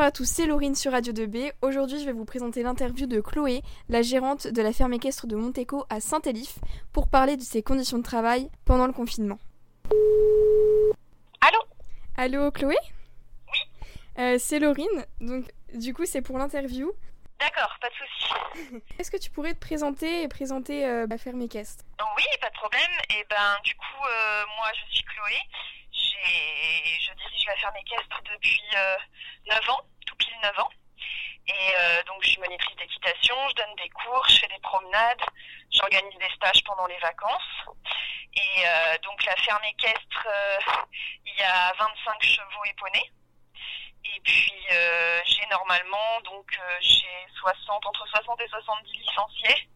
[0.00, 1.52] à tous, c'est Laurine sur Radio 2B.
[1.62, 5.36] Aujourd'hui, je vais vous présenter l'interview de Chloé, la gérante de la ferme équestre de
[5.36, 6.58] Monteco à Saint-Élif,
[6.92, 9.38] pour parler de ses conditions de travail pendant le confinement.
[11.40, 11.58] Allô?
[12.16, 12.76] Allô Chloé?
[13.52, 13.58] Oui.
[14.18, 16.92] Euh, c'est Laurine, donc du coup c'est pour l'interview.
[17.38, 18.82] D'accord, pas de souci.
[18.98, 21.84] Est-ce que tu pourrais te présenter et présenter euh, la ferme équestre?
[22.16, 22.90] Oui, pas de problème.
[23.10, 25.38] Et ben du coup, euh, moi je suis Chloé.
[25.92, 28.62] J'ai, je dirige la ferme équestre depuis
[29.48, 30.70] 9 ans, tout pile 9 ans.
[31.48, 31.74] Et
[32.06, 35.20] donc je suis monitrice d'équitation, je donne des cours, je fais des promenades,
[35.72, 37.66] j'organise des stages pendant les vacances.
[38.34, 38.62] Et
[39.02, 40.28] donc la ferme équestre,
[41.26, 43.10] il y a 25 chevaux éponnés.
[44.04, 49.68] Et puis euh, j'ai normalement donc euh, j'ai 60 entre 60 et 70 licenciés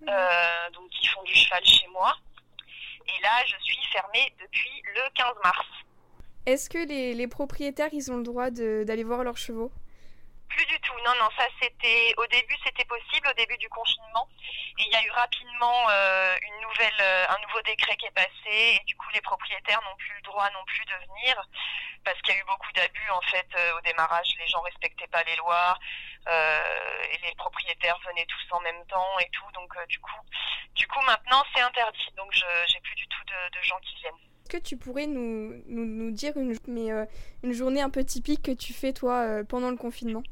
[0.00, 0.08] mmh.
[0.08, 2.16] euh, donc qui font du cheval chez moi.
[3.06, 5.66] Et là je suis fermée depuis le 15 mars.
[6.46, 9.70] Est-ce que les, propriétaires ils ont le droit d'aller voir leurs chevaux?
[10.48, 10.94] Plus du tout.
[11.04, 14.28] Non, non, ça c'était au début c'était possible au début du confinement
[14.78, 18.10] et il y a eu rapidement euh, une nouvelle, euh, un nouveau décret qui est
[18.10, 21.44] passé et du coup les propriétaires n'ont plus le droit non plus de venir
[22.04, 24.28] parce qu'il y a eu beaucoup d'abus en fait euh, au démarrage.
[24.38, 25.78] Les gens respectaient pas les lois
[26.26, 29.50] et les propriétaires venaient tous en même temps et tout.
[29.52, 30.20] Donc du coup,
[30.74, 32.10] du coup maintenant c'est interdit.
[32.16, 34.29] Donc je j'ai plus du tout de gens qui viennent.
[34.50, 36.88] Que tu pourrais nous, nous, nous dire une, mais,
[37.44, 40.24] une journée un peu typique que tu fais toi pendant le confinement?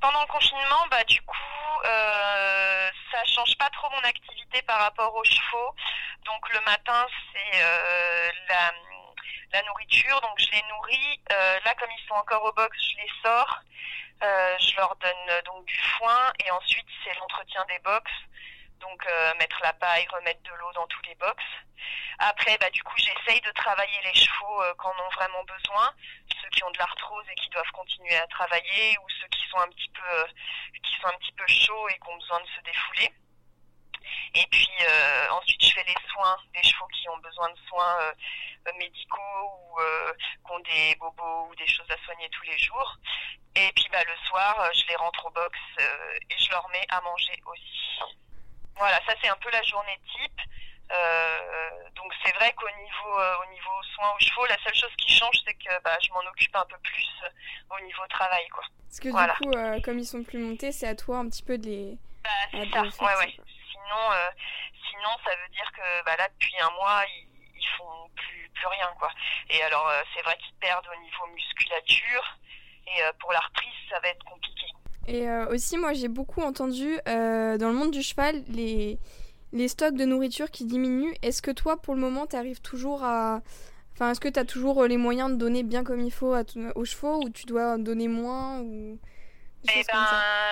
[0.00, 1.36] Pendant le confinement, bah du coup,
[1.84, 5.74] euh, ça change pas trop mon activité par rapport aux chevaux.
[6.24, 8.72] Donc le matin, c'est euh, la,
[9.52, 11.20] la, nourriture, donc je les nourris.
[11.32, 13.60] Euh, là, comme ils sont encore au box, je les sors.
[14.22, 18.10] Euh, je leur donne donc du foin et ensuite c'est l'entretien des box.
[18.80, 21.42] Donc euh, mettre la paille, remettre de l'eau dans tous les box.
[22.18, 25.92] Après, bah, du coup, j'essaye de travailler les chevaux euh, on ont vraiment besoin,
[26.42, 29.58] ceux qui ont de l'arthrose et qui doivent continuer à travailler, ou ceux qui sont
[29.58, 30.26] un petit peu, euh,
[30.82, 33.12] qui sont un petit peu chauds et qui ont besoin de se défouler.
[34.34, 37.98] Et puis euh, ensuite, je fais les soins des chevaux qui ont besoin de soins
[38.78, 39.80] médicaux ou
[40.44, 42.96] qui ont des bobos ou des choses à soigner tous les jours.
[43.54, 47.00] Et puis bah, le soir, je les rentre au box et je leur mets à
[47.00, 48.00] manger aussi.
[48.76, 50.40] Voilà, ça c'est un peu la journée type.
[50.92, 54.94] Euh, donc c'est vrai qu'au niveau euh, au niveau soins aux chevaux, la seule chose
[54.98, 58.46] qui change, c'est que bah, je m'en occupe un peu plus euh, au niveau travail,
[58.48, 58.64] quoi.
[58.88, 61.58] Parce que du coup, comme ils sont plus montés, c'est à toi un petit peu
[61.58, 61.98] de les.
[62.22, 62.82] Bah, c'est ça.
[62.82, 63.36] Ouais, ouais.
[63.72, 64.04] Sinon,
[64.90, 68.66] sinon, ça veut dire que bah, là, depuis un mois, ils, ils font plus plus
[68.66, 69.10] rien, quoi.
[69.50, 72.38] Et alors, c'est vrai qu'ils perdent au niveau musculature.
[72.86, 74.53] Et pour la reprise, ça va être compliqué.
[75.06, 78.98] Et aussi, moi, j'ai beaucoup entendu dans le monde du cheval les
[79.54, 81.14] les stocks de nourriture qui diminuent.
[81.22, 83.40] Est-ce que toi, pour le moment, tu arrives toujours à...
[83.94, 86.34] Enfin, est-ce que tu as toujours euh, les moyens de donner bien comme il faut
[86.34, 86.42] à
[86.74, 88.98] aux chevaux ou tu dois donner moins ou...
[89.66, 90.06] Eh ben,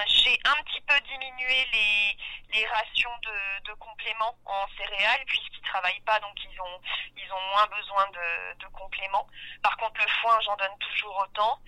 [0.06, 2.16] j'ai un petit peu diminué les,
[2.52, 6.80] les rations de, compléments en céréales puisqu'ils travaillent pas, donc ils ont
[7.16, 9.26] ils ont moins besoin de, de compléments.
[9.62, 11.58] Par contre, le foin, j'en donne toujours autant.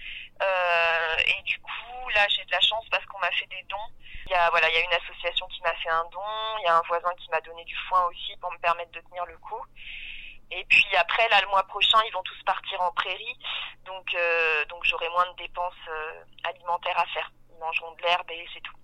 [0.43, 3.89] Euh, et du coup, là, j'ai de la chance parce qu'on m'a fait des dons.
[4.27, 6.21] Il y a voilà, il y a une association qui m'a fait un don.
[6.59, 9.01] Il y a un voisin qui m'a donné du foin aussi pour me permettre de
[9.01, 9.65] tenir le coup.
[10.51, 13.39] Et puis après, là, le mois prochain, ils vont tous partir en prairie.
[13.85, 17.31] Donc, euh, donc j'aurai moins de dépenses euh, alimentaires à faire.
[17.51, 18.77] Ils mangeront de l'herbe et c'est tout.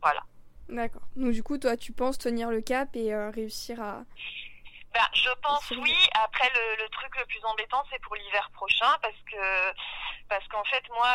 [0.00, 0.22] Voilà.
[0.68, 1.02] D'accord.
[1.16, 4.02] Donc, du coup, toi, tu penses tenir le cap et euh, réussir à.
[4.94, 5.96] Ben, je pense oui.
[6.14, 9.72] Après, le, le, truc le plus embêtant, c'est pour l'hiver prochain parce que
[10.28, 11.08] parce qu'en fait, moi,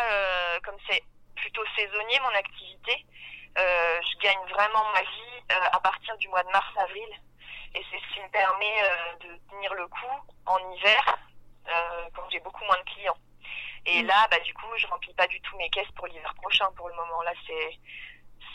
[0.63, 1.03] comme c'est
[1.35, 3.05] plutôt saisonnier mon activité,
[3.55, 7.07] je gagne vraiment ma vie à partir du mois de mars-avril
[7.77, 11.17] et c'est ce qui me permet euh, de tenir le coup en hiver
[11.67, 13.17] euh, quand j'ai beaucoup moins de clients.
[13.85, 14.07] Et mm.
[14.07, 16.89] là, bah, du coup, je remplis pas du tout mes caisses pour l'hiver prochain pour
[16.89, 17.21] le moment.
[17.23, 17.79] Là, c'est,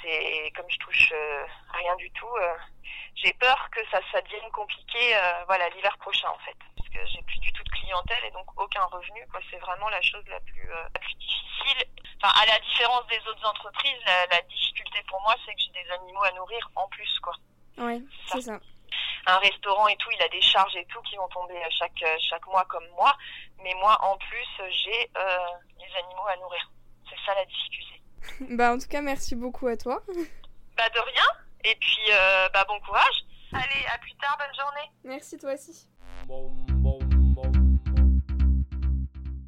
[0.03, 2.35] c'est comme je touche euh, rien du tout.
[3.15, 5.17] j'ai peur que ça, ça devienne compliqué,
[5.47, 8.47] voilà, l'hiver prochain en fait, parce que j'ai plus du tout de clientèle et donc
[8.61, 9.27] aucun revenu.
[9.51, 11.89] C'est vraiment la chose la plus, la plus difficile.
[12.23, 15.83] Enfin, à la différence des autres entreprises, la, la difficulté pour moi, c'est que j'ai
[15.83, 17.35] des animaux à nourrir en plus, quoi.
[17.79, 18.59] Oui, c'est ça
[19.27, 22.47] un restaurant et tout, il a des charges et tout qui vont tomber chaque, chaque
[22.47, 23.15] mois comme moi.
[23.63, 25.39] Mais moi, en plus, j'ai euh,
[25.79, 26.71] les animaux à nourrir.
[27.09, 28.02] C'est ça la difficulté.
[28.51, 30.03] bah, en tout cas, merci beaucoup à toi.
[30.75, 31.25] Bah, de rien.
[31.65, 33.27] Et puis, euh, bah, bon courage.
[33.53, 34.91] Allez, à plus tard, bonne journée.
[35.05, 35.87] Merci, toi aussi.